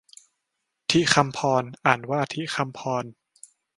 [0.89, 3.05] ฑิฆัมพร อ่านว่าทิคำพอน